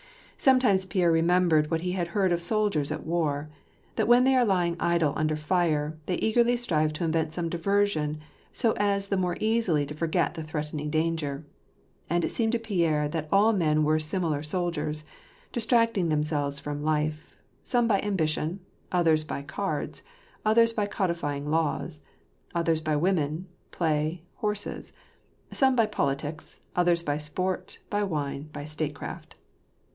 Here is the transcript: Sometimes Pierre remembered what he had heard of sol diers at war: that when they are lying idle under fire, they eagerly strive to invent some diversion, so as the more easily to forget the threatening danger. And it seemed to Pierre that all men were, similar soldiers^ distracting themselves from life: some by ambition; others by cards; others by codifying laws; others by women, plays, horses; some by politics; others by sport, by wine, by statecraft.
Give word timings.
Sometimes 0.35 0.87
Pierre 0.87 1.11
remembered 1.11 1.69
what 1.69 1.81
he 1.81 1.91
had 1.91 2.07
heard 2.07 2.31
of 2.31 2.41
sol 2.41 2.71
diers 2.71 2.91
at 2.91 3.05
war: 3.05 3.51
that 3.97 4.07
when 4.07 4.23
they 4.23 4.33
are 4.35 4.43
lying 4.43 4.75
idle 4.79 5.13
under 5.15 5.35
fire, 5.35 5.95
they 6.07 6.15
eagerly 6.15 6.57
strive 6.57 6.91
to 6.93 7.03
invent 7.03 7.31
some 7.35 7.49
diversion, 7.49 8.19
so 8.51 8.71
as 8.77 9.09
the 9.09 9.17
more 9.17 9.37
easily 9.39 9.85
to 9.85 9.93
forget 9.93 10.33
the 10.33 10.41
threatening 10.43 10.89
danger. 10.89 11.45
And 12.09 12.25
it 12.25 12.31
seemed 12.31 12.53
to 12.53 12.57
Pierre 12.57 13.07
that 13.09 13.27
all 13.31 13.53
men 13.53 13.83
were, 13.83 13.99
similar 13.99 14.41
soldiers^ 14.41 15.03
distracting 15.51 16.09
themselves 16.09 16.57
from 16.57 16.81
life: 16.81 17.35
some 17.61 17.87
by 17.87 18.01
ambition; 18.01 18.61
others 18.91 19.23
by 19.23 19.43
cards; 19.43 20.01
others 20.43 20.73
by 20.73 20.87
codifying 20.87 21.51
laws; 21.51 22.01
others 22.55 22.81
by 22.81 22.95
women, 22.95 23.45
plays, 23.69 24.17
horses; 24.37 24.93
some 25.51 25.75
by 25.75 25.85
politics; 25.85 26.61
others 26.75 27.03
by 27.03 27.19
sport, 27.19 27.77
by 27.91 28.01
wine, 28.03 28.49
by 28.51 28.65
statecraft. 28.65 29.37